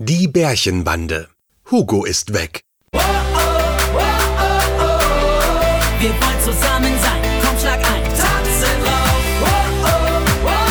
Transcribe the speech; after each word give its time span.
Die 0.00 0.28
Bärchenbande. 0.28 1.28
Hugo 1.72 2.04
ist 2.04 2.32
weg. 2.32 2.60
Wir 2.92 3.00
wollen 6.10 6.40
zusammen 6.44 6.94
sein, 7.02 7.20
komm 7.42 7.58
schlag 7.58 7.80
ein, 7.80 8.04
tanze 8.04 8.66
drauf. 8.84 9.22
Oh, 9.42 9.46
oh, 9.82 9.88
oh, 10.46 10.62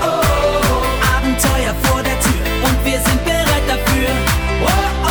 oh, 0.00 0.08
oh. 0.08 0.82
Abenteuer 1.14 1.74
vor 1.82 2.02
der 2.02 2.18
Tür 2.18 2.32
und 2.64 2.82
wir 2.86 2.98
sind 2.98 3.22
bereit 3.26 3.68
dafür. 3.68 4.08
Oh, 4.62 4.68
oh, 5.04 5.10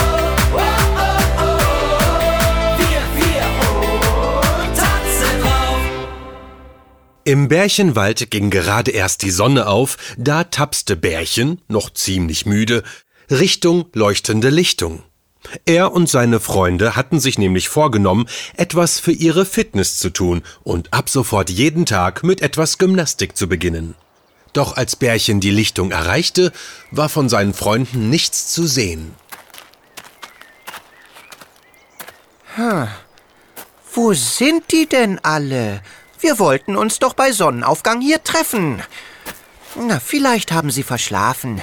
oh, 0.54 0.62
oh, 0.98 1.20
oh. 1.43 2.80
Wir, 2.80 3.02
wir, 3.16 3.46
oh, 3.62 4.41
tanze 4.75 5.30
drauf. 5.39 5.82
Im 7.25 7.48
Bärchenwald 7.48 8.32
ging 8.32 8.50
gerade 8.50 8.89
erst 8.89 9.21
die 9.21 9.30
Sonne 9.30 9.68
auf, 9.68 9.98
da 10.18 10.46
tapste 10.46 10.96
Bärchen, 10.96 11.62
noch 11.68 11.91
ziemlich 11.91 12.48
müde, 12.48 12.82
Richtung 13.32 13.86
leuchtende 13.93 14.50
Lichtung. 14.50 15.04
Er 15.66 15.94
und 15.94 16.09
seine 16.09 16.41
Freunde 16.41 16.98
hatten 16.98 17.20
sich 17.20 17.40
nämlich 17.40 17.70
vorgenommen, 17.70 18.27
etwas 18.57 18.99
für 18.99 19.13
ihre 19.13 19.45
Fitness 19.45 19.98
zu 19.98 20.09
tun 20.09 20.44
und 20.63 20.94
ab 20.94 21.09
sofort 21.09 21.49
jeden 21.49 21.85
Tag 21.85 22.23
mit 22.23 22.41
etwas 22.41 22.77
Gymnastik 22.77 23.38
zu 23.38 23.48
beginnen. 23.48 23.95
Doch 24.52 24.76
als 24.76 24.98
Bärchen 24.98 25.40
die 25.40 25.49
Lichtung 25.49 25.91
erreichte, 25.91 26.52
war 26.91 27.07
von 27.07 27.30
seinen 27.30 27.54
Freunden 27.54 28.09
nichts 28.09 28.52
zu 28.52 28.67
sehen. 28.67 29.16
Wo 33.93 34.13
sind 34.13 34.73
die 34.73 34.88
denn 34.88 35.20
alle? 35.23 35.82
Wir 36.20 36.38
wollten 36.38 36.76
uns 36.76 36.99
doch 36.99 37.13
bei 37.13 37.32
Sonnenaufgang 37.32 38.02
hier 38.02 38.23
treffen. 38.26 38.84
Na, 39.76 40.02
vielleicht 40.02 40.52
haben 40.52 40.70
sie 40.70 40.84
verschlafen. 40.84 41.62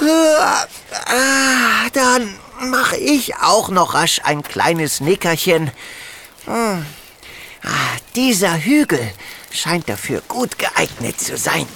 Ah, 0.00 1.88
Dann 1.92 2.34
mache 2.60 2.96
ich 2.96 3.36
auch 3.36 3.68
noch 3.68 3.94
rasch 3.94 4.20
ein 4.24 4.42
kleines 4.42 5.00
Nickerchen. 5.00 5.70
Hm. 6.44 6.86
Ah, 7.64 7.96
dieser 8.14 8.56
Hügel 8.62 9.12
scheint 9.50 9.88
dafür 9.88 10.22
gut 10.28 10.58
geeignet 10.58 11.20
zu 11.20 11.36
sein. 11.36 11.66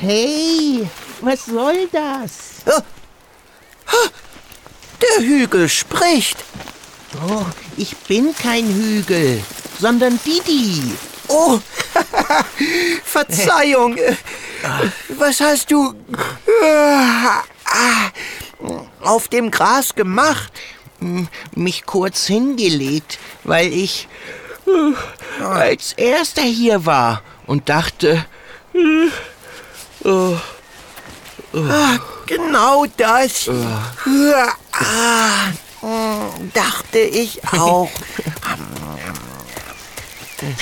Hey, 0.00 0.88
was 1.20 1.46
soll 1.46 1.88
das? 1.92 2.64
Der 5.00 5.24
Hügel 5.24 5.68
spricht. 5.68 6.38
Oh, 7.28 7.44
ich 7.76 7.96
bin 7.96 8.34
kein 8.34 8.66
Hügel, 8.66 9.42
sondern 9.80 10.18
Didi. 10.24 10.92
Oh, 11.28 11.60
Verzeihung. 13.04 13.96
Was 15.18 15.40
hast 15.40 15.70
du 15.70 15.94
ah, 16.62 17.42
auf 19.02 19.28
dem 19.28 19.50
Gras 19.50 19.94
gemacht? 19.94 20.52
Mich 21.54 21.84
kurz 21.84 22.26
hingelegt, 22.26 23.18
weil 23.44 23.72
ich 23.72 24.08
äh, 24.66 25.42
als 25.44 25.92
erster 25.92 26.42
hier 26.42 26.86
war 26.86 27.22
und 27.46 27.68
dachte, 27.68 28.24
Ah, 31.54 31.98
Genau 32.26 32.86
das. 32.96 33.46
Mm, 33.46 33.60
dachte 36.52 36.98
ich 36.98 37.40
auch. 37.52 37.90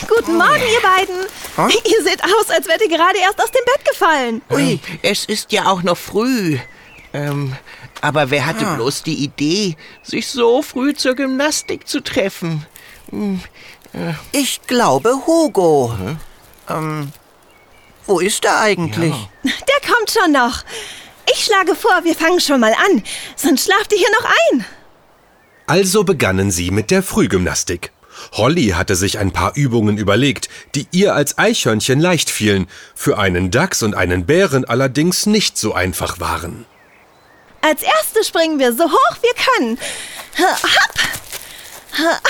Guten 0.09 0.37
Morgen, 0.37 0.63
ihr 0.73 0.81
beiden. 0.83 1.17
Ihr 1.85 2.03
seht 2.05 2.23
aus, 2.23 2.51
als 2.51 2.69
wärt 2.69 2.81
ihr 2.83 2.89
gerade 2.89 3.19
erst 3.19 3.41
aus 3.43 3.51
dem 3.51 3.65
Bett 3.65 3.85
gefallen. 3.91 4.43
ui, 4.51 4.81
es 5.03 5.25
ist 5.25 5.53
ja 5.53 5.67
auch 5.67 5.83
noch 5.83 5.97
früh. 5.97 6.59
Ähm, 7.13 7.57
aber 8.01 8.31
wer 8.31 8.47
hatte 8.47 8.65
bloß 8.75 9.03
die 9.03 9.25
Idee, 9.25 9.77
sich 10.03 10.29
so 10.29 10.63
früh 10.63 10.95
zur 10.95 11.15
Gymnastik 11.15 11.89
zu 11.89 12.01
treffen? 12.01 12.67
Ich 14.33 14.61
glaube 14.67 15.27
Hugo. 15.27 15.95
Ähm, 16.69 17.13
wo 18.07 18.21
ist 18.21 18.45
er 18.45 18.61
eigentlich? 18.61 19.15
Der 19.45 19.91
kommt 19.93 20.11
schon 20.11 20.33
noch. 20.33 20.63
Ich 21.33 21.45
schlage 21.45 21.75
vor, 21.75 22.01
wir 22.05 22.15
fangen 22.15 22.41
schon 22.41 22.61
mal 22.61 22.75
an. 22.75 23.03
Sonst 23.37 23.65
schlaft 23.65 23.93
ihr 23.93 23.99
hier 23.99 24.11
noch 24.21 24.29
ein. 24.53 24.65
Also 25.67 26.05
begannen 26.05 26.51
sie 26.51 26.71
mit 26.71 26.91
der 26.91 27.03
Frühgymnastik. 27.03 27.93
Holly 28.35 28.69
hatte 28.71 28.97
sich 28.97 29.19
ein 29.19 29.33
paar 29.33 29.57
Übungen 29.57 29.97
überlegt, 29.97 30.49
die 30.75 30.87
ihr 30.91 31.15
als 31.15 31.39
Eichhörnchen 31.39 32.01
leicht 32.01 32.31
fielen, 32.31 32.67
für 32.95 33.19
einen 33.19 33.51
Dachs 33.51 33.83
und 33.83 33.95
einen 33.95 34.27
Bären 34.27 34.65
allerdings 34.65 35.27
nicht 35.27 35.57
so 35.57 35.73
einfach 35.73 36.21
waren. 36.21 36.67
Als 37.61 37.83
erstes 37.83 38.29
springen 38.29 38.59
wir 38.59 38.73
so 38.73 38.85
hoch 38.85 39.17
wir 39.23 39.35
können. 39.35 39.79
Hopp! 40.39 42.21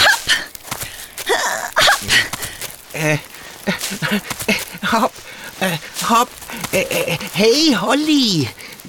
Hopp, 4.93 5.13
äh, 5.61 5.79
hopp, 6.09 6.29
äh, 6.73 6.83
äh, 6.83 7.19
hey 7.33 7.77
Holly, 7.81 8.49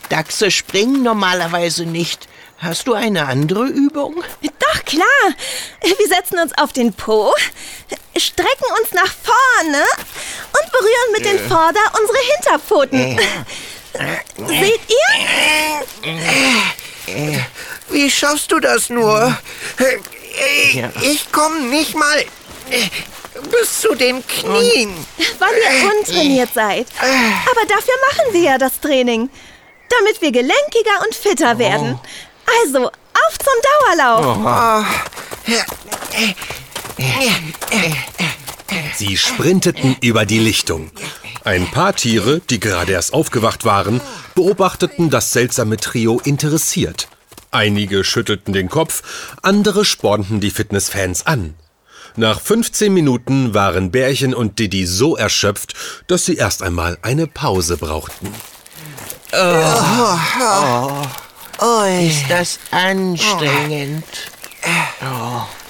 Dachse 0.10 0.52
springen 0.52 1.02
normalerweise 1.02 1.86
nicht. 1.86 2.28
Hast 2.58 2.88
du 2.88 2.94
eine 2.94 3.28
andere 3.28 3.66
Übung? 3.66 4.24
Doch, 4.42 4.86
klar. 4.86 5.06
Wir 5.82 6.08
setzen 6.08 6.40
uns 6.40 6.54
auf 6.58 6.72
den 6.74 6.94
Po, 6.94 7.34
strecken 8.18 8.66
uns 8.82 8.92
nach 8.94 9.14
vorne 9.24 9.84
und 10.54 10.72
berühren 10.72 11.12
mit 11.12 11.26
den 11.26 11.38
Vorder- 11.50 11.92
unsere 12.00 12.18
Hinterpfoten. 12.34 13.20
Seht 14.48 14.82
ihr? 14.90 15.84
Wie 17.90 18.10
schaffst 18.10 18.52
du 18.52 18.60
das 18.60 18.90
nur? 18.90 19.38
Ich, 20.74 20.84
ich 21.02 21.32
komme 21.32 21.60
nicht 21.62 21.96
mal 21.96 22.26
bis 23.52 23.80
zu 23.82 23.94
den 23.96 24.26
Knien. 24.28 25.06
Weil 25.40 25.54
ihr 25.54 25.92
untrainiert 25.98 26.50
seid. 26.54 26.88
Aber 27.00 27.66
dafür 27.68 27.94
machen 28.10 28.34
wir 28.34 28.42
ja 28.42 28.58
das 28.58 28.80
Training. 28.82 29.30
Damit 30.00 30.22
wir 30.22 30.32
gelenkiger 30.32 31.02
und 31.06 31.14
fitter 31.16 31.58
werden. 31.60 32.00
Also, 32.46 32.88
auf 32.88 33.38
zum 33.38 33.54
Dauerlauf. 33.98 34.86
Sie 38.96 39.18
sprinteten 39.18 39.98
über 40.02 40.26
die 40.26 40.40
Lichtung. 40.40 40.92
Ein 41.44 41.70
paar 41.70 41.96
Tiere, 41.96 42.40
die 42.40 42.60
gerade 42.60 42.94
erst 42.94 43.14
aufgewacht 43.14 43.66
waren, 43.66 44.02
beobachteten 44.34 45.10
das 45.10 45.32
seltsame 45.32 45.78
Trio 45.78 46.20
interessiert. 46.24 47.08
Einige 47.52 48.04
schüttelten 48.04 48.54
den 48.54 48.70
Kopf, 48.70 49.04
andere 49.42 49.86
spornten 49.86 50.40
die 50.40 50.52
Fitnessfans 50.52 51.26
an. 51.26 51.54
Nach 52.18 52.40
15 52.40 52.94
Minuten 52.94 53.54
waren 53.54 53.92
Bärchen 53.92 54.34
und 54.34 54.58
Didi 54.58 54.86
so 54.86 55.16
erschöpft, 55.18 55.74
dass 56.08 56.26
sie 56.26 56.36
erst 56.36 56.64
einmal 56.64 56.98
eine 57.02 57.28
Pause 57.28 57.78
brauchten. 57.78 58.34
Ui, 61.62 62.08
Ist 62.08 62.26
das 62.30 62.60
anstrengend? 62.72 64.04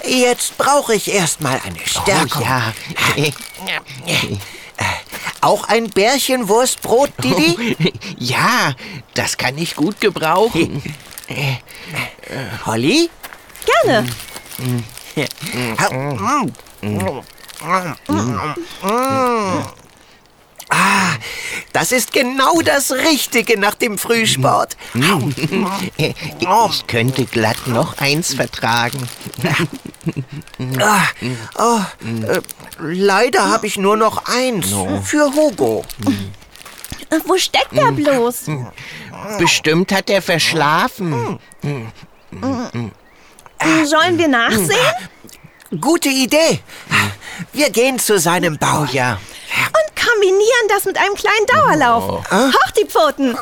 jetzt 0.03 0.57
brauche 0.57 0.95
ich 0.95 1.11
erstmal 1.13 1.59
eine 1.65 1.77
Oh 1.77 2.01
Stärkung. 2.01 2.41
ja. 2.41 2.73
Auch 5.41 5.67
ein 5.67 5.89
Bärchenwurstbrot, 5.89 7.11
Didi? 7.23 7.77
ja, 8.17 8.73
das 9.13 9.37
kann 9.37 9.57
ich 9.57 9.75
gut 9.75 10.01
gebrauchen. 10.01 10.81
Holly? 12.65 13.09
Gerne. 13.83 14.07
Ah, 20.77 21.15
das 21.71 21.93
ist 21.93 22.11
genau 22.11 22.61
das 22.61 22.91
Richtige 22.91 23.57
nach 23.57 23.75
dem 23.75 23.97
Frühsport. 23.97 24.75
Ich 26.39 26.87
könnte 26.87 27.25
glatt 27.25 27.67
noch 27.67 27.97
eins 27.99 28.33
vertragen. 28.33 29.07
Ah, 30.79 31.03
oh, 31.57 31.79
äh, 32.27 32.41
leider 32.79 33.49
habe 33.49 33.67
ich 33.67 33.77
nur 33.77 33.95
noch 33.95 34.25
eins 34.25 34.67
für 35.03 35.33
Hugo. 35.33 35.85
Äh, 37.09 37.19
Wo 37.25 37.37
steckt 37.37 37.73
er 37.73 37.91
bloß? 37.91 38.45
Bestimmt 39.39 39.91
hat 39.93 40.09
er 40.09 40.21
verschlafen. 40.21 41.39
Sollen 43.85 44.17
wir 44.17 44.27
nachsehen? 44.27 44.93
Gute 45.79 46.09
Idee. 46.09 46.59
Wir 47.53 47.69
gehen 47.69 47.97
zu 47.97 48.19
seinem 48.19 48.57
Bau. 48.57 48.85
Oh 50.15 50.21
kombinieren 50.21 50.67
das 50.69 50.85
mit 50.85 50.97
einem 50.97 51.15
kleinen 51.15 51.45
Dauerlauf. 51.47 52.31
Hoch 52.31 52.71
die 52.77 52.85
Pfoten. 52.85 53.37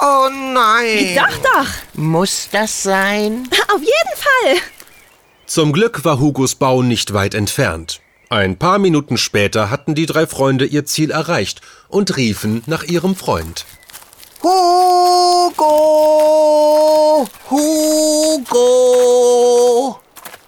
Oh 0.00 0.28
nein. 0.30 1.14
Doch, 1.16 1.38
doch. 1.38 1.66
Muss 1.94 2.48
das 2.52 2.82
sein? 2.82 3.48
Auf 3.72 3.80
jeden 3.80 4.16
Fall. 4.16 4.56
Zum 5.46 5.72
Glück 5.72 6.04
war 6.04 6.18
Hugos 6.18 6.54
Bau 6.56 6.82
nicht 6.82 7.14
weit 7.14 7.34
entfernt. 7.34 8.00
Ein 8.28 8.58
paar 8.58 8.78
Minuten 8.78 9.16
später 9.16 9.70
hatten 9.70 9.94
die 9.94 10.06
drei 10.06 10.26
Freunde 10.26 10.66
ihr 10.66 10.84
Ziel 10.84 11.12
erreicht 11.12 11.60
und 11.88 12.16
riefen 12.16 12.62
nach 12.66 12.82
ihrem 12.82 13.14
Freund. 13.14 13.64
Hugo! 14.42 15.62
Hugo! 17.48 18.46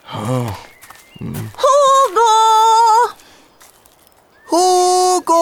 Hugo! 0.03 0.59
Hugo! 4.51 5.35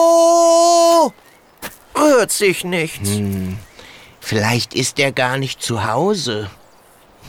Rührt 1.95 2.31
sich 2.31 2.63
nicht. 2.63 3.01
Vielleicht 4.19 4.73
ist 4.73 4.99
er 4.99 5.11
gar 5.11 5.37
nicht 5.37 5.61
zu 5.63 5.85
Hause. 5.85 6.49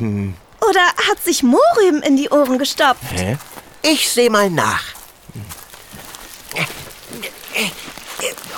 Oder 0.00 0.86
hat 1.08 1.22
sich 1.24 1.42
Mohrrüben 1.42 2.02
in 2.02 2.16
die 2.16 2.28
Ohren 2.30 2.58
gestopft? 2.58 3.02
Hä? 3.12 3.36
Ich 3.82 4.10
seh 4.10 4.28
mal 4.28 4.50
nach. 4.50 4.82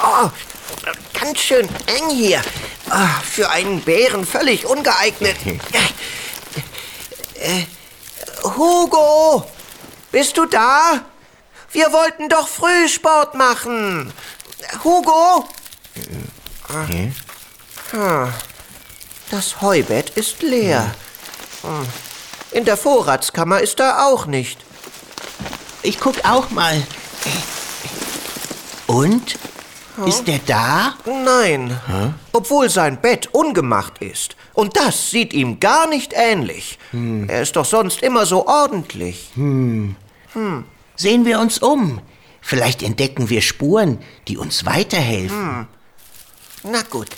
Oh, 0.03 0.31
ganz 1.19 1.39
schön 1.39 1.69
eng 1.87 2.09
hier. 2.11 2.41
Ah, 2.89 3.21
Für 3.23 3.51
einen 3.51 3.81
Bären 3.83 4.27
völlig 4.27 4.65
ungeeignet. 4.67 5.37
Äh, 7.35 7.65
Hugo, 8.43 9.45
bist 10.11 10.37
du 10.37 10.47
da? 10.47 11.01
Wir 11.73 11.93
wollten 11.93 12.29
doch 12.29 12.49
Frühsport 12.49 13.35
machen. 13.35 14.13
Hugo? 14.85 15.47
Ah, 17.93 18.29
Das 19.31 19.61
Heubett 19.61 20.11
ist 20.11 20.43
leer. 20.43 20.95
Hm. 21.63 21.87
In 22.53 22.65
der 22.65 22.77
Vorratskammer 22.77 23.61
ist 23.61 23.79
er 23.81 24.07
auch 24.09 24.27
nicht. 24.27 24.59
Ich 25.83 25.99
guck 26.01 26.17
auch 26.25 26.51
mal. 26.51 26.83
Und? 28.87 29.39
Ist 30.07 30.27
er 30.29 30.39
da? 30.47 30.95
Nein, 31.05 31.79
obwohl 32.33 32.71
sein 32.71 33.01
Bett 33.01 33.29
ungemacht 33.33 33.99
ist. 33.99 34.35
Und 34.55 34.77
das 34.77 35.11
sieht 35.11 35.33
ihm 35.35 35.61
gar 35.61 35.87
nicht 35.89 36.13
ähnlich. 36.15 36.79
Er 37.29 37.43
ist 37.43 37.55
doch 37.57 37.65
sonst 37.67 38.03
immer 38.03 38.25
so 38.25 38.47
ordentlich. 38.47 39.31
Sehen 41.01 41.25
wir 41.25 41.41
uns 41.41 41.57
um. 41.57 42.03
Vielleicht 42.43 42.83
entdecken 42.83 43.31
wir 43.31 43.41
Spuren, 43.41 44.01
die 44.29 44.37
uns 44.37 44.67
weiterhelfen. 44.67 45.67
Na 46.63 46.83
gut. 46.91 47.09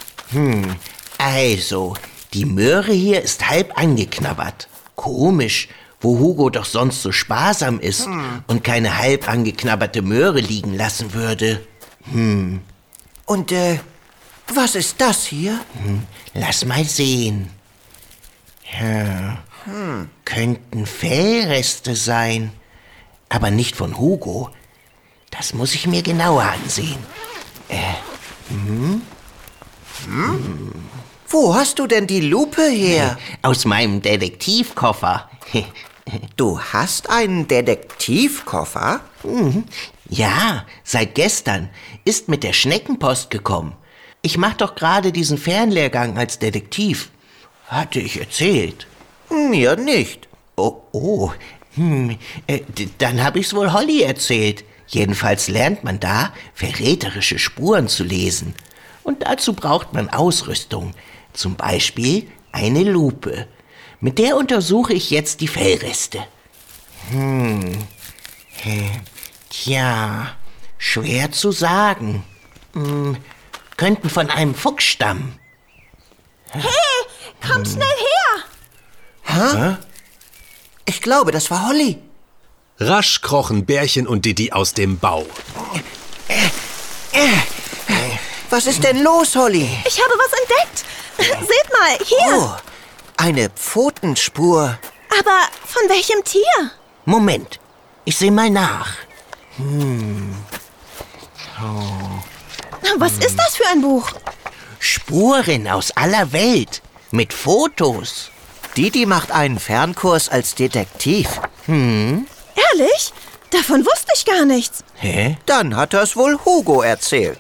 Also, 1.19 1.97
die 2.33 2.45
Möhre 2.45 2.93
hier 2.93 3.23
ist 3.23 3.51
halb 3.51 3.77
angeknabbert. 3.77 4.69
Komisch, 4.95 5.67
wo 6.01 6.17
Hugo 6.21 6.49
doch 6.49 6.65
sonst 6.65 7.03
so 7.03 7.11
sparsam 7.11 7.81
ist 7.81 8.07
und 8.47 8.63
keine 8.63 8.99
halb 8.99 9.29
angeknabberte 9.29 10.01
Möhre 10.01 10.39
liegen 10.39 10.75
lassen 10.77 11.13
würde. 11.13 11.67
Und 13.27 13.51
äh, 13.51 13.81
was 14.55 14.77
ist 14.77 15.01
das 15.01 15.25
hier? 15.25 15.59
Lass 16.35 16.65
mal 16.65 16.85
sehen. 16.85 17.49
Ja, 18.81 19.43
könnten 20.25 20.87
Fellreste 20.87 21.97
sein, 21.97 22.53
aber 23.33 23.51
nicht 23.51 23.77
von 23.77 23.99
Hugo. 23.99 24.51
Das 25.31 25.55
muss 25.55 25.75
ich 25.75 25.87
mir 25.87 26.03
genauer 26.03 26.43
ansehen. 26.43 26.99
Wo 31.29 31.55
hast 31.55 31.79
du 31.79 31.87
denn 31.87 32.07
die 32.07 32.21
Lupe 32.21 32.63
her? 32.63 33.19
Aus 33.41 33.65
meinem 33.65 34.03
Detektivkoffer. 34.03 35.31
Du 36.37 36.61
hast 36.61 37.11
einen 37.11 37.47
Detektivkoffer? 37.47 39.01
Ja, 40.09 40.67
seit 40.83 41.15
gestern 41.15 41.71
ist 42.05 42.29
mit 42.29 42.43
der 42.43 42.53
Schneckenpost 42.53 43.31
gekommen. 43.31 43.77
Ich 44.21 44.37
mach 44.37 44.55
doch 44.55 44.75
gerade 44.75 45.13
diesen 45.13 45.39
Fernlehrgang 45.39 46.19
als 46.19 46.41
Detektiv. 46.41 47.11
Hatte 47.69 48.01
ich 48.01 48.19
erzählt. 48.19 48.89
Mir 49.31 49.77
nicht. 49.77 50.29
Oh, 50.57 50.83
oh. 50.91 51.31
Hm, 51.75 52.19
äh, 52.47 52.61
dann 52.99 53.23
hab 53.25 53.37
ich's 53.37 53.55
wohl 53.55 53.73
Holly 53.73 54.03
erzählt. 54.03 54.65
Jedenfalls 54.87 55.49
lernt 55.49 55.85
man 55.85 56.01
da, 56.01 56.33
verräterische 56.55 57.39
Spuren 57.39 57.89
zu 57.89 58.05
lesen. 58.05 58.55
Und 59.03 59.23
dazu 59.23 59.55
braucht 59.55 59.93
man 59.95 60.11
Ausrüstung. 60.11 60.95
Zum 61.33 61.57
Beispiel 61.57 62.29
eine 62.53 62.83
Lupe. 62.83 63.49
Mit 64.01 64.19
der 64.19 64.37
untersuche 64.37 64.93
ich 64.93 65.11
jetzt 65.11 65.41
die 65.41 65.49
Fellreste. 65.49 66.25
Hm. 67.11 67.79
Hä, 68.63 68.91
Tja, 69.49 70.35
schwer 70.79 71.31
zu 71.31 71.53
sagen. 71.53 72.25
Hm, 72.75 73.17
könnten 73.77 74.09
von 74.09 74.31
einem 74.31 74.55
Fuchs 74.55 74.85
stammen. 74.85 75.39
Kommt 77.47 77.69
schnell 77.69 77.87
her! 79.25 79.79
Ich 80.85 81.01
glaube, 81.01 81.33
das 81.33 81.51
war 81.51 81.69
Holly. 81.69 81.99
Rasch 82.79 83.21
krochen 83.21 83.65
Bärchen 83.65 84.07
und 84.07 84.25
Didi 84.25 84.53
aus 84.53 84.75
dem 84.75 84.99
Bau. 84.99 85.27
Was 88.51 88.67
ist 88.67 88.83
denn 88.83 89.03
los, 89.03 89.37
Holly? 89.37 89.69
Ich 89.87 90.01
habe 90.03 90.15
was 90.19 90.33
entdeckt. 90.41 90.85
Seht 91.19 91.73
mal, 91.73 91.99
hier. 92.05 92.39
Oh, 92.39 92.51
eine 93.17 93.51
Pfotenspur. 93.51 94.79
Aber 95.19 95.41
von 95.67 95.89
welchem 95.89 96.25
Tier? 96.25 96.71
Moment, 97.05 97.61
ich 98.05 98.17
sehe 98.17 98.33
mal 98.33 98.51
nach. 98.51 98.95
Was 102.97 103.13
ist 103.19 103.39
das 103.39 103.57
für 103.57 103.69
ein 103.69 103.83
Buch? 103.83 104.11
Spuren 104.79 105.69
aus 105.69 105.91
aller 105.93 106.33
Welt 106.33 106.83
mit 107.11 107.33
Fotos. 107.33 108.31
Didi 108.77 109.07
macht 109.07 109.31
einen 109.31 109.59
Fernkurs 109.59 110.29
als 110.29 110.55
Detektiv. 110.55 111.29
Ehrlich? 111.67 113.13
Davon 113.51 113.85
wusste 113.85 114.13
ich 114.17 114.25
gar 114.25 114.45
nichts. 114.47 114.83
Hä? 114.95 115.37
Dann 115.47 115.77
hat 115.77 115.93
es 115.95 116.17
wohl 116.17 116.39
Hugo 116.45 116.81
erzählt. 116.83 117.39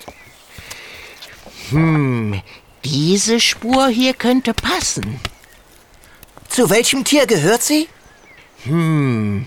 Diese 2.84 3.40
Spur 3.40 3.88
hier 3.88 4.12
könnte 4.12 4.52
passen. 4.52 5.20
Zu 6.48 6.68
welchem 6.68 7.04
Tier 7.04 7.26
gehört 7.26 7.62
sie? 7.62 7.88
Hm, 8.64 9.46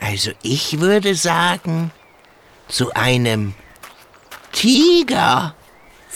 Also 0.00 0.32
ich 0.42 0.80
würde 0.80 1.14
sagen, 1.14 1.92
zu 2.68 2.92
einem 2.94 3.54
Tiger. 4.52 5.54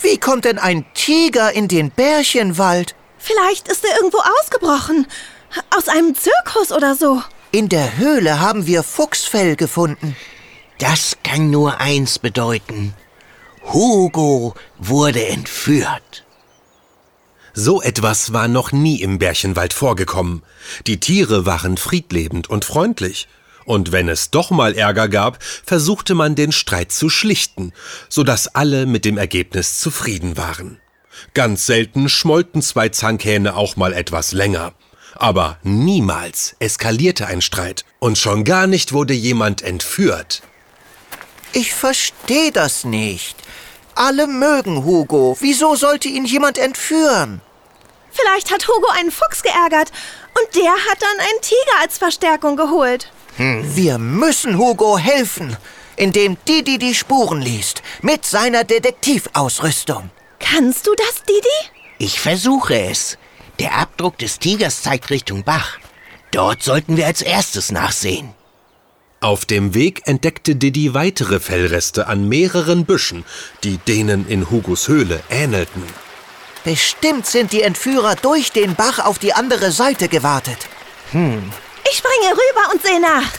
Wie 0.01 0.17
kommt 0.17 0.43
denn 0.43 0.59
ein 0.59 0.85
Tiger 0.93 1.53
in 1.53 1.69
den 1.69 1.89
Bärchenwald? 1.89 2.95
Vielleicht 3.25 3.67
ist 3.69 3.83
er 3.83 3.97
irgendwo 3.97 4.19
ausgebrochen. 4.19 5.07
Aus 5.75 5.87
einem 5.87 6.13
Zirkus 6.13 6.71
oder 6.71 6.95
so. 6.95 7.23
In 7.51 7.69
der 7.69 7.97
Höhle 7.97 8.39
haben 8.39 8.67
wir 8.67 8.83
Fuchsfell 8.83 9.55
gefunden. 9.55 10.15
Das 10.77 11.17
kann 11.23 11.49
nur 11.49 11.79
eins 11.79 12.19
bedeuten. 12.19 12.93
Hugo 13.73 14.53
wurde 14.77 15.25
entführt. 15.25 16.23
So 17.55 17.81
etwas 17.81 18.31
war 18.31 18.47
noch 18.47 18.71
nie 18.71 19.01
im 19.01 19.17
Bärchenwald 19.17 19.73
vorgekommen. 19.73 20.43
Die 20.85 20.99
Tiere 20.99 21.47
waren 21.47 21.77
friedlebend 21.77 22.47
und 22.47 22.63
freundlich. 22.63 23.27
Und 23.65 23.91
wenn 23.91 24.07
es 24.07 24.29
doch 24.29 24.51
mal 24.51 24.75
Ärger 24.75 25.09
gab, 25.09 25.41
versuchte 25.41 26.13
man 26.13 26.35
den 26.35 26.51
Streit 26.51 26.91
zu 26.91 27.09
schlichten, 27.09 27.73
so 28.07 28.23
dass 28.23 28.53
alle 28.53 28.85
mit 28.85 29.03
dem 29.03 29.17
Ergebnis 29.17 29.79
zufrieden 29.79 30.37
waren. 30.37 30.79
Ganz 31.33 31.65
selten 31.65 32.09
schmollten 32.09 32.61
zwei 32.61 32.89
Zankhähne 32.89 33.55
auch 33.55 33.75
mal 33.75 33.93
etwas 33.93 34.31
länger. 34.31 34.73
Aber 35.15 35.57
niemals 35.63 36.55
eskalierte 36.59 37.27
ein 37.27 37.41
Streit. 37.41 37.85
Und 37.99 38.17
schon 38.17 38.43
gar 38.43 38.67
nicht 38.67 38.93
wurde 38.93 39.13
jemand 39.13 39.61
entführt. 39.61 40.41
Ich 41.53 41.73
verstehe 41.73 42.51
das 42.51 42.83
nicht. 42.83 43.37
Alle 43.95 44.27
mögen 44.27 44.83
Hugo. 44.83 45.37
Wieso 45.39 45.75
sollte 45.75 46.09
ihn 46.09 46.25
jemand 46.25 46.57
entführen? 46.57 47.41
Vielleicht 48.11 48.51
hat 48.51 48.67
Hugo 48.67 48.87
einen 48.89 49.11
Fuchs 49.11 49.41
geärgert 49.41 49.91
und 50.37 50.55
der 50.55 50.71
hat 50.71 51.01
dann 51.01 51.19
einen 51.19 51.41
Tiger 51.41 51.81
als 51.81 51.97
Verstärkung 51.97 52.57
geholt. 52.57 53.11
Wir 53.37 53.97
müssen 53.97 54.57
Hugo 54.57 54.97
helfen, 54.97 55.57
indem 55.97 56.37
Didi 56.47 56.77
die 56.77 56.95
Spuren 56.95 57.41
liest, 57.41 57.81
mit 58.01 58.25
seiner 58.25 58.63
Detektivausrüstung. 58.63 60.09
Kannst 60.47 60.85
du 60.85 60.91
das, 60.95 61.23
Didi? 61.23 61.71
Ich 61.97 62.19
versuche 62.19 62.79
es. 62.79 63.17
Der 63.59 63.77
Abdruck 63.77 64.17
des 64.19 64.39
Tigers 64.39 64.83
zeigt 64.83 65.09
Richtung 65.09 65.43
Bach. 65.43 65.77
Dort 66.31 66.61
sollten 66.61 66.97
wir 66.97 67.07
als 67.07 67.21
erstes 67.21 67.71
nachsehen. 67.71 68.33
Auf 69.21 69.45
dem 69.45 69.73
Weg 69.73 70.03
entdeckte 70.05 70.55
Didi 70.55 70.93
weitere 70.93 71.39
Fellreste 71.39 72.07
an 72.07 72.29
mehreren 72.29 72.85
Büschen, 72.85 73.25
die 73.63 73.77
denen 73.79 74.27
in 74.27 74.51
Hugos 74.51 74.87
Höhle 74.87 75.23
ähnelten. 75.29 75.81
Bestimmt 76.63 77.25
sind 77.25 77.51
die 77.51 77.61
Entführer 77.61 78.15
durch 78.15 78.51
den 78.51 78.75
Bach 78.75 78.99
auf 78.99 79.17
die 79.17 79.33
andere 79.33 79.71
Seite 79.71 80.09
gewartet. 80.09 80.67
Ich 81.11 81.97
springe 81.97 82.33
rüber 82.33 82.73
und 82.73 82.81
sehe 82.81 83.01
nach. 83.01 83.31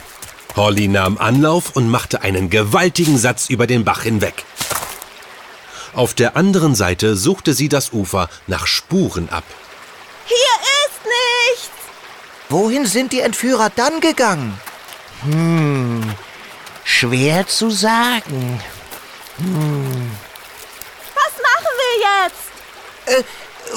Holly 0.56 0.88
nahm 0.88 1.18
Anlauf 1.18 1.76
und 1.76 1.90
machte 1.90 2.22
einen 2.22 2.48
gewaltigen 2.48 3.18
Satz 3.18 3.50
über 3.50 3.66
den 3.66 3.84
Bach 3.84 4.02
hinweg. 4.02 4.44
Auf 5.96 6.12
der 6.12 6.36
anderen 6.36 6.74
Seite 6.74 7.16
suchte 7.16 7.54
sie 7.54 7.70
das 7.70 7.94
Ufer 7.94 8.28
nach 8.46 8.66
Spuren 8.66 9.30
ab. 9.30 9.44
Hier 10.26 10.36
ist 10.84 11.00
nichts. 11.56 11.70
Wohin 12.50 12.84
sind 12.84 13.14
die 13.14 13.20
Entführer 13.20 13.70
dann 13.74 14.00
gegangen? 14.00 14.60
Schwer 16.84 17.46
zu 17.46 17.70
sagen. 17.70 18.60
Was 21.14 21.32
machen 21.48 21.72
wir 21.80 21.94
jetzt? 22.12 22.44
Äh, 23.06 23.22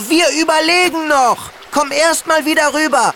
wir 0.10 0.28
überlegen 0.42 1.08
noch. 1.08 1.52
Komm 1.72 1.92
erst 1.94 2.28
mal 2.28 2.46
wieder 2.46 2.74
rüber. 2.74 3.14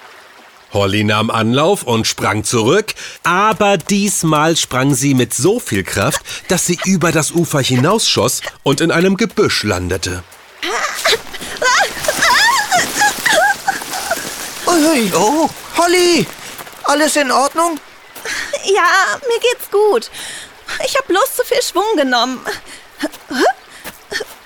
Holly 0.73 1.03
nahm 1.03 1.29
Anlauf 1.29 1.83
und 1.83 2.07
sprang 2.07 2.43
zurück, 2.43 2.95
aber 3.23 3.77
diesmal 3.77 4.57
sprang 4.57 4.95
sie 4.95 5.13
mit 5.13 5.33
so 5.33 5.59
viel 5.59 5.83
Kraft, 5.83 6.21
dass 6.47 6.65
sie 6.65 6.79
über 6.85 7.11
das 7.11 7.31
Ufer 7.31 7.61
hinausschoss 7.61 8.41
und 8.63 8.81
in 8.81 8.91
einem 8.91 9.15
Gebüsch 9.17 9.63
landete. 9.63 10.23
Oh, 15.15 15.49
Holly, 15.77 16.25
alles 16.83 17.15
in 17.15 17.31
Ordnung? 17.31 17.79
Ja, 18.65 19.19
mir 19.27 19.39
geht's 19.39 19.69
gut. 19.71 20.09
Ich 20.85 20.95
habe 20.95 21.07
bloß 21.07 21.35
zu 21.35 21.43
viel 21.43 21.61
Schwung 21.61 21.95
genommen. 21.95 22.39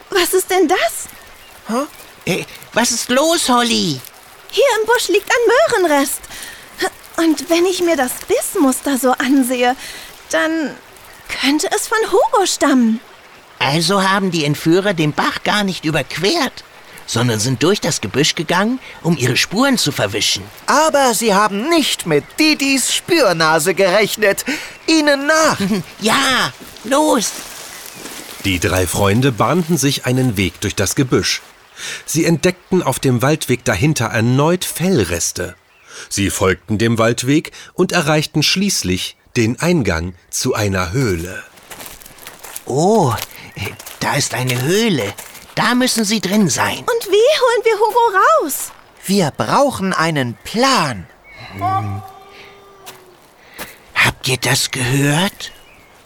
Was 0.09 0.33
ist 0.33 0.49
denn 0.49 0.67
das? 0.67 1.07
Äh, 2.25 2.43
was 2.73 2.91
ist 2.91 3.09
los, 3.09 3.47
Holly? 3.49 4.01
Hier 4.49 4.65
im 4.79 4.85
Busch 4.85 5.07
liegt 5.09 5.29
ein 5.29 5.81
Möhrenrest. 5.83 6.21
Und 7.17 7.49
wenn 7.49 7.65
ich 7.65 7.81
mir 7.81 7.95
das 7.95 8.11
Bissmuster 8.27 8.97
so 8.97 9.11
ansehe, 9.11 9.75
dann 10.29 10.75
könnte 11.41 11.67
es 11.75 11.87
von 11.87 11.97
Hugo 12.11 12.45
stammen. 12.45 12.99
Also 13.59 14.03
haben 14.03 14.31
die 14.31 14.45
Entführer 14.45 14.93
den 14.93 15.13
Bach 15.13 15.43
gar 15.43 15.63
nicht 15.63 15.83
überquert, 15.83 16.63
sondern 17.07 17.39
sind 17.39 17.63
durch 17.63 17.81
das 17.81 18.01
Gebüsch 18.01 18.35
gegangen, 18.35 18.79
um 19.01 19.17
ihre 19.17 19.35
Spuren 19.35 19.79
zu 19.79 19.91
verwischen. 19.91 20.43
Aber 20.67 21.15
sie 21.15 21.33
haben 21.33 21.69
nicht 21.69 22.05
mit 22.05 22.23
Didis 22.39 22.93
Spürnase 22.93 23.73
gerechnet. 23.73 24.45
Ihnen 24.85 25.25
nach. 25.25 25.59
Ja, 25.99 26.53
los! 26.83 27.31
Die 28.45 28.59
drei 28.59 28.85
Freunde 28.85 29.31
bahnten 29.31 29.77
sich 29.77 30.05
einen 30.05 30.37
Weg 30.37 30.61
durch 30.61 30.75
das 30.75 30.93
Gebüsch. 30.93 31.41
Sie 32.05 32.25
entdeckten 32.25 32.81
auf 32.83 32.99
dem 32.99 33.21
Waldweg 33.21 33.63
dahinter 33.65 34.05
erneut 34.05 34.65
Fellreste. 34.65 35.55
Sie 36.09 36.29
folgten 36.29 36.77
dem 36.77 36.97
Waldweg 36.97 37.51
und 37.73 37.91
erreichten 37.91 38.43
schließlich 38.43 39.17
den 39.35 39.59
Eingang 39.59 40.13
zu 40.29 40.53
einer 40.53 40.91
Höhle. 40.91 41.43
Oh, 42.65 43.13
äh, 43.55 43.69
da 43.99 44.15
ist 44.15 44.33
eine 44.33 44.61
Höhle. 44.61 45.13
Da 45.55 45.73
müssen 45.73 46.05
sie 46.05 46.21
drin 46.21 46.49
sein. 46.49 46.79
Und 46.79 47.07
wie 47.07 47.39
holen 47.41 47.63
wir 47.63 47.73
Hugo 47.73 48.43
raus? 48.43 48.71
Wir 49.05 49.31
brauchen 49.31 49.93
einen 49.93 50.35
Plan. 50.43 51.07
Habt 53.95 54.27
ihr 54.27 54.37
das 54.37 54.71
gehört? 54.71 55.51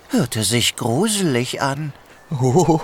Hörte 0.09 0.43
sich 0.43 0.75
gruselig 0.75 1.61
an. 1.61 1.93
Oh, 2.29 2.79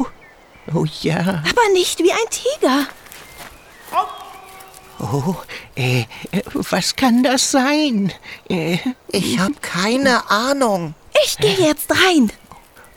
oh 0.74 0.86
ja. 1.02 1.20
Aber 1.20 1.70
nicht 1.74 2.00
wie 2.00 2.12
ein 2.12 2.30
Tiger. 2.30 2.88
Oh, 5.00 5.36
äh, 5.76 6.02
äh, 6.32 6.42
was 6.54 6.96
kann 6.96 7.22
das 7.24 7.52
sein? 7.52 8.12
Äh, 8.50 8.80
Ich 9.12 9.38
habe 9.38 9.54
keine 9.62 10.30
Ahnung. 10.32 10.96
Ich 11.26 11.38
gehe 11.38 11.58
jetzt 11.60 11.92
rein. 11.92 12.32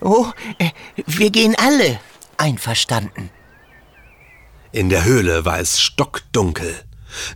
oh, 0.00 0.27
äh, 0.59 0.71
wir 1.07 1.31
gehen 1.31 1.55
alle. 1.59 2.00
Einverstanden. 2.39 3.29
In 4.73 4.89
der 4.89 5.05
Höhle 5.05 5.45
war 5.45 5.61
es 5.61 5.79
stockdunkel. 5.81 6.75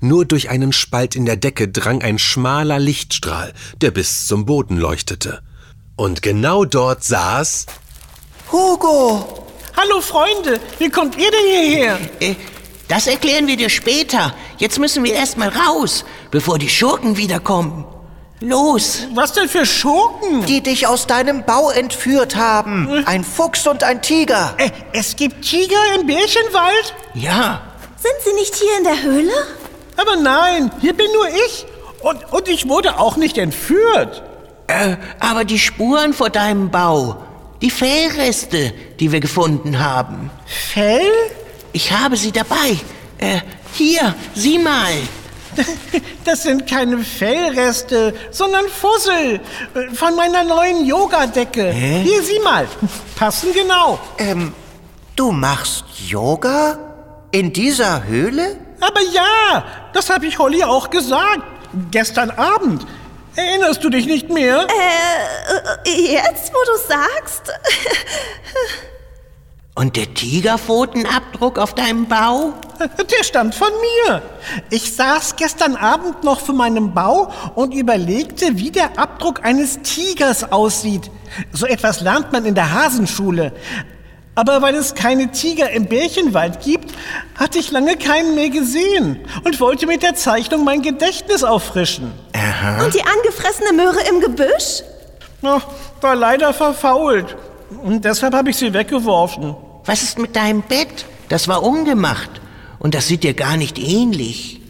Nur 0.01 0.25
durch 0.25 0.49
einen 0.49 0.73
Spalt 0.73 1.15
in 1.15 1.27
der 1.27 1.37
Decke 1.37 1.69
drang 1.69 2.01
ein 2.03 2.19
schmaler 2.19 2.79
Lichtstrahl, 2.79 3.53
der 3.83 3.91
bis 3.91 4.27
zum 4.27 4.47
Boden 4.47 4.79
leuchtete. 4.79 5.43
Und 5.97 6.23
genau 6.23 6.65
dort 6.65 7.05
saß 7.05 7.67
Hugo! 8.51 9.44
Hallo 9.77 10.01
Freunde, 10.01 10.61
wie 10.79 10.89
kommt 10.89 11.17
ihr 11.19 11.31
denn 11.31 11.47
hierher? 11.47 11.99
Äh, 12.21 12.35
das 12.89 13.07
erklären 13.07 13.47
wir 13.47 13.57
dir 13.57 13.71
später. 13.71 14.35
Jetzt 14.59 14.79
müssen 14.79 15.03
wir 15.05 15.15
erst 15.15 15.37
mal 15.37 15.49
raus, 15.49 16.05
bevor 16.31 16.59
die 16.59 16.69
Schurken 16.69 17.17
wiederkommen. 17.17 17.85
Los! 18.41 19.07
Was 19.15 19.33
denn 19.33 19.49
für 19.49 19.65
Schurken? 19.65 20.45
Die 20.47 20.61
dich 20.61 20.87
aus 20.87 21.07
deinem 21.07 21.45
Bau 21.45 21.71
entführt 21.71 22.37
haben. 22.37 23.05
Ein 23.07 23.25
Fuchs 23.25 23.67
und 23.67 23.83
ein 23.83 24.03
Tiger. 24.03 24.55
Äh, 24.59 24.71
es 24.93 25.17
gibt 25.17 25.43
Tiger 25.43 25.79
im 25.99 26.07
Bärchenwald? 26.07 26.95
Ja, 27.15 27.63
Sind 27.97 28.15
Sie 28.25 28.33
nicht 28.35 28.55
hier 28.55 28.77
in 28.79 28.85
der 28.85 29.03
Höhle? 29.03 29.33
Aber 29.97 30.17
nein, 30.17 30.71
hier 30.81 30.93
bin 30.93 31.07
nur 31.15 31.29
ich. 31.47 31.65
Und, 32.03 32.33
und 32.33 32.49
ich 32.49 32.69
wurde 32.69 32.99
auch 32.99 33.17
nicht 33.17 33.39
entführt. 33.39 34.23
äh, 34.67 34.97
aber 35.21 35.45
die 35.45 35.59
Spuren 35.59 36.13
vor 36.13 36.29
deinem 36.29 36.71
Bau, 36.71 37.24
die 37.65 37.71
Fellreste, 37.71 38.75
die 39.01 39.11
wir 39.11 39.21
gefunden 39.21 39.79
haben. 39.79 40.31
Fell? 40.45 41.11
Ich 41.73 41.91
habe 41.91 42.15
sie 42.15 42.31
dabei. 42.31 42.77
Äh, 43.17 43.41
hier, 43.73 44.15
sieh 44.35 44.59
mal. 44.59 44.93
Das 46.25 46.43
sind 46.43 46.67
keine 46.67 46.99
Fellreste, 46.99 48.13
sondern 48.31 48.65
Fussel 48.69 49.41
äh, 49.75 49.95
von 49.95 50.17
meiner 50.17 50.43
neuen 50.43 50.85
Yogadecke. 50.85 51.71
Hier, 51.71 52.23
sieh 52.23 52.41
mal. 52.41 52.67
Passen 53.15 53.53
genau. 53.53 53.99
Ähm, 54.19 54.53
du 55.17 55.31
machst 55.31 55.85
Yoga? 56.09 56.79
In 57.31 57.53
dieser 57.53 58.05
Höhle? 58.05 58.59
Aber 58.81 59.01
ja, 59.13 59.65
das 59.93 60.11
habe 60.11 60.27
ich 60.27 60.39
Holly 60.39 60.65
auch 60.65 60.91
gesagt. 60.91 61.43
Gestern 61.91 62.31
Abend. 62.31 62.87
Erinnerst 63.37 63.83
du 63.83 63.91
dich 63.91 64.07
nicht 64.07 64.31
mehr? 64.31 64.67
Äh, 64.69 66.13
jetzt, 66.13 66.53
wo 66.53 66.59
du 66.65 66.79
sagst. 66.89 67.53
Und 69.77 69.97
der 69.97 70.15
Tigerpfotenabdruck 70.15 71.59
auf 71.59 71.75
deinem 71.75 72.07
Bau? 72.07 72.53
Der 72.79 73.25
stammt 73.25 73.57
von 73.57 73.71
mir. 74.07 74.23
Ich 74.71 74.95
saß 74.95 75.35
gestern 75.35 75.75
Abend 75.75 76.23
noch 76.23 76.41
vor 76.41 76.55
meinem 76.55 76.95
Bau 76.95 77.33
und 77.57 77.75
überlegte, 77.75 78.57
wie 78.57 78.71
der 78.71 78.99
Abdruck 78.99 79.45
eines 79.45 79.81
Tigers 79.83 80.53
aussieht. 80.53 81.11
So 81.53 81.67
etwas 81.67 82.03
lernt 82.03 82.31
man 82.31 82.45
in 82.45 82.55
der 82.55 82.73
Hasenschule. 82.73 83.53
Aber 84.35 84.63
weil 84.63 84.75
es 84.75 84.95
keine 84.95 85.31
Tiger 85.31 85.71
im 85.71 85.87
Bärchenwald 85.87 86.61
gibt, 86.61 86.93
hatte 87.37 87.59
ich 87.59 87.71
lange 87.71 87.97
keinen 87.97 88.35
mehr 88.35 88.51
gesehen 88.51 89.21
und 89.45 89.61
wollte 89.61 89.87
mit 89.87 90.03
der 90.03 90.15
Zeichnung 90.15 90.65
mein 90.65 90.83
Gedächtnis 90.83 91.45
auffrischen. 91.45 92.13
Und 92.85 92.95
die 92.95 93.03
angefressene 93.03 93.73
Möhre 93.73 94.01
im 94.11 94.21
Gebüsch? 94.21 94.83
Na, 95.41 95.63
war 96.01 96.17
leider 96.17 96.53
verfault. 96.53 97.37
Und 97.83 98.05
deshalb 98.05 98.35
habe 98.35 98.51
ich 98.51 98.57
sie 98.57 98.73
weggeworfen. 98.73 99.55
Was 99.85 100.03
ist 100.03 100.19
mit 100.19 100.35
deinem 100.35 100.63
Bett? 100.63 101.07
Das 101.29 101.47
war 101.49 101.63
ungemacht. 101.63 102.31
Und 102.79 102.95
das 102.95 103.07
sieht 103.07 103.23
dir 103.23 103.35
gar 103.35 103.57
nicht 103.57 103.79
ähnlich. 103.79 104.61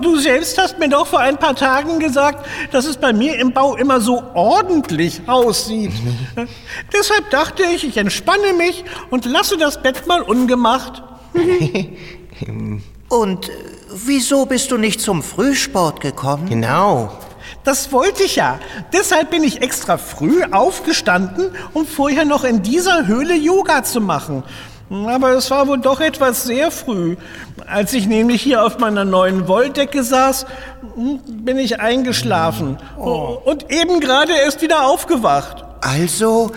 Du 0.00 0.16
selbst 0.18 0.58
hast 0.58 0.78
mir 0.78 0.88
doch 0.88 1.06
vor 1.06 1.20
ein 1.20 1.38
paar 1.38 1.56
Tagen 1.56 1.98
gesagt, 1.98 2.46
dass 2.72 2.84
es 2.84 2.96
bei 2.96 3.12
mir 3.12 3.38
im 3.38 3.52
Bau 3.52 3.76
immer 3.76 4.00
so 4.00 4.22
ordentlich 4.34 5.22
aussieht. 5.26 5.92
Deshalb 6.92 7.30
dachte 7.30 7.62
ich, 7.74 7.84
ich 7.84 7.96
entspanne 7.96 8.52
mich 8.52 8.84
und 9.10 9.24
lasse 9.24 9.56
das 9.56 9.82
Bett 9.82 10.06
mal 10.06 10.22
ungemacht. 10.22 11.02
Und 13.08 13.48
äh, 13.48 13.52
wieso 13.94 14.46
bist 14.46 14.70
du 14.70 14.78
nicht 14.78 15.00
zum 15.00 15.22
Frühsport 15.22 16.00
gekommen? 16.00 16.48
Genau. 16.48 17.12
Das 17.64 17.92
wollte 17.92 18.24
ich 18.24 18.36
ja. 18.36 18.58
Deshalb 18.92 19.30
bin 19.30 19.44
ich 19.44 19.62
extra 19.62 19.98
früh 19.98 20.42
aufgestanden, 20.50 21.50
um 21.74 21.86
vorher 21.86 22.24
noch 22.24 22.44
in 22.44 22.62
dieser 22.62 23.06
Höhle 23.06 23.36
Yoga 23.36 23.84
zu 23.84 24.00
machen. 24.00 24.42
Aber 24.92 25.30
es 25.30 25.50
war 25.50 25.66
wohl 25.68 25.78
doch 25.78 26.00
etwas 26.00 26.44
sehr 26.44 26.70
früh. 26.70 27.16
Als 27.66 27.94
ich 27.94 28.06
nämlich 28.06 28.42
hier 28.42 28.64
auf 28.64 28.78
meiner 28.78 29.04
neuen 29.04 29.48
Wolldecke 29.48 30.02
saß, 30.02 30.44
bin 30.94 31.58
ich 31.58 31.80
eingeschlafen. 31.80 32.78
Und 32.96 33.70
eben 33.72 34.00
gerade 34.00 34.32
erst 34.32 34.60
wieder 34.60 34.86
aufgewacht. 34.86 35.64
Also 35.80 36.52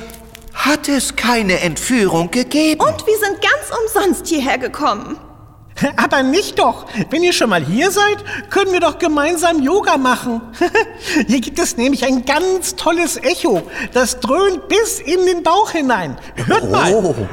hat 0.54 0.90
es 0.90 1.16
keine 1.16 1.62
Entführung 1.62 2.30
gegeben. 2.32 2.82
Und 2.82 3.08
wir 3.08 3.18
sind 3.20 3.42
ganz 3.42 4.04
umsonst 4.04 4.28
hierher 4.28 4.58
gekommen. 4.58 5.18
Aber 5.98 6.24
nicht 6.24 6.60
doch. 6.60 6.86
Wenn 7.10 7.24
ihr 7.24 7.34
schon 7.34 7.50
mal 7.50 7.64
hier 7.64 7.92
seid, 7.92 8.24
können 8.50 8.72
wir 8.72 8.80
doch 8.80 8.98
gemeinsam 8.98 9.62
Yoga 9.62 9.98
machen. 9.98 10.42
hier 11.28 11.42
gibt 11.42 11.60
es 11.60 11.78
nämlich 11.78 12.06
ein 12.06 12.26
ganz 12.26 12.76
tolles 12.76 13.18
Echo. 13.18 13.62
Das 13.94 14.20
dröhnt 14.20 14.68
bis 14.68 15.00
in 15.00 15.26
den 15.26 15.44
Bauch 15.44 15.72
hinein. 15.72 16.18
Hört 16.48 16.70
mal. 16.72 16.94
Hum. 16.94 17.28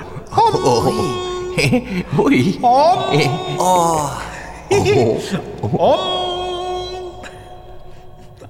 Hui. 2.17 2.59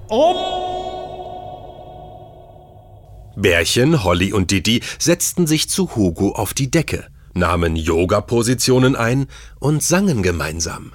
Om. 0.08 0.36
Bärchen, 3.34 4.04
Holly 4.04 4.32
und 4.32 4.50
Didi 4.50 4.82
setzten 4.98 5.46
sich 5.46 5.68
zu 5.68 5.96
Hugo 5.96 6.32
auf 6.32 6.54
die 6.54 6.70
Decke. 6.70 7.06
nahmen 7.34 7.76
Yoga-Positionen 7.76 8.94
ein 8.94 9.26
und 9.58 9.82
sangen 9.82 10.22
gemeinsam. 10.22 10.92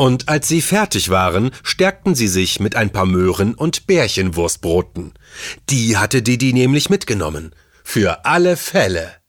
Und 0.00 0.30
als 0.30 0.48
sie 0.48 0.62
fertig 0.62 1.10
waren, 1.10 1.50
stärkten 1.62 2.14
sie 2.14 2.26
sich 2.26 2.58
mit 2.58 2.74
ein 2.74 2.88
paar 2.88 3.04
Möhren 3.04 3.54
und 3.54 3.86
Bärchenwurstbroten. 3.86 5.12
Die 5.68 5.98
hatte 5.98 6.22
Didi 6.22 6.54
nämlich 6.54 6.88
mitgenommen. 6.88 7.54
Für 7.84 8.24
alle 8.24 8.56
Fälle. 8.56 9.19